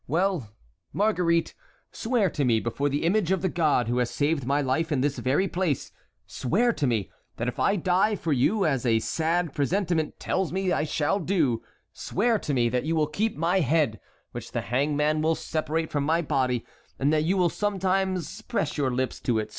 Well, 0.07 0.49
Marguerite, 0.93 1.53
swear 1.91 2.31
to 2.31 2.43
me 2.43 2.59
before 2.59 2.89
the 2.89 3.03
image 3.03 3.29
of 3.31 3.43
the 3.43 3.49
God 3.49 3.87
who 3.87 3.99
has 3.99 4.09
saved 4.09 4.47
my 4.47 4.59
life 4.59 4.91
in 4.91 5.01
this 5.01 5.19
very 5.19 5.47
place, 5.47 5.91
swear 6.25 6.73
to 6.73 6.87
me, 6.87 7.11
that 7.37 7.47
if 7.47 7.59
I 7.59 7.75
die 7.75 8.15
for 8.15 8.33
you, 8.33 8.65
as 8.65 8.83
a 8.83 8.97
sad 8.97 9.53
presentiment 9.53 10.19
tells 10.19 10.51
me 10.51 10.71
I 10.71 10.85
shall 10.85 11.19
do, 11.19 11.61
swear 11.93 12.39
to 12.39 12.51
me 12.51 12.67
that 12.69 12.83
you 12.83 12.95
will 12.95 13.05
keep 13.05 13.37
my 13.37 13.59
head, 13.59 13.99
which 14.31 14.53
the 14.53 14.61
hangman 14.61 15.21
will 15.21 15.35
separate 15.35 15.91
from 15.91 16.03
my 16.03 16.23
body; 16.23 16.65
and 16.97 17.13
that 17.13 17.23
you 17.25 17.37
will 17.37 17.49
sometimes 17.49 18.41
press 18.41 18.79
your 18.79 18.89
lips 18.89 19.19
to 19.19 19.37
it. 19.37 19.49